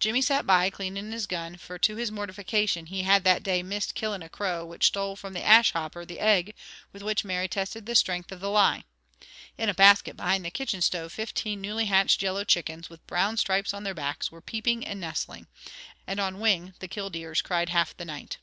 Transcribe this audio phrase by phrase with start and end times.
[0.00, 3.94] Jimmy sat by cleaning his gun, for to his mortification he had that day missed
[3.94, 6.54] killing a crow which stole from the ash hopper the egg
[6.92, 8.82] with which Mary tested the strength of the lye.
[9.56, 13.72] In a basket behind the kitchen stove fifteen newly hatched yellow chickens, with brown stripes
[13.72, 15.46] on their backs, were peeping and nestling;
[16.08, 18.38] and on wing the killdeers cried half the night.